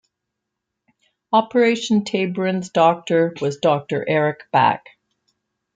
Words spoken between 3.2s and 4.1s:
was Doctor